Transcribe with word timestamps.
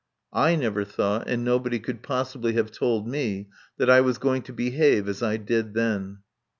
I 0.33 0.55
never 0.55 0.83
thought, 0.83 1.29
and 1.29 1.43
nobody 1.45 1.77
could 1.77 2.01
possibly 2.01 2.53
have 2.53 2.71
told 2.71 3.07
me, 3.07 3.49
that 3.77 3.87
I 3.87 4.01
was 4.01 4.17
going 4.17 4.41
to 4.41 4.51
behave 4.51 5.07
as 5.07 5.21
I 5.21 5.37
did 5.37 5.75
then. 5.75 6.21